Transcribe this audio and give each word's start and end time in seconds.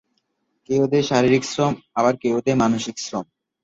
কেউ 0.69 0.83
দেয় 0.91 1.05
শারীরিক 1.09 1.43
শ্রম 1.51 1.73
আবার 1.99 2.13
কেউ 2.23 2.35
দেয় 2.45 2.57
মানসিক 2.63 2.95
শ্রম। 3.05 3.25